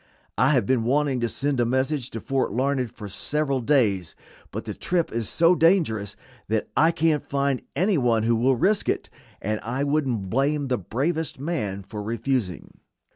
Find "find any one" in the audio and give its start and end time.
7.29-8.23